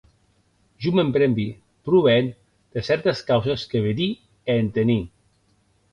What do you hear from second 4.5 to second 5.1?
e entení.